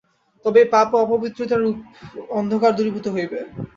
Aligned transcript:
তবেই 0.45 0.65
পাপ 0.73 0.89
ও 0.93 1.01
অপবিত্রতারূপ 1.03 1.77
অন্ধকার 2.31 2.71
দূরীভূত 2.77 3.05
হইবে। 3.15 3.39